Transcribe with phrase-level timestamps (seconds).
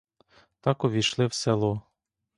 [0.61, 1.81] Так увійшли в село.